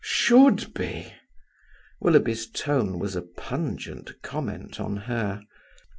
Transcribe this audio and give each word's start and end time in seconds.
"Should 0.03 0.73
be!" 0.73 1.13
Willoughby's 1.99 2.49
tone 2.49 2.97
was 2.97 3.15
a 3.15 3.21
pungent 3.21 4.19
comment 4.23 4.79
on 4.79 4.97
her. 4.97 5.43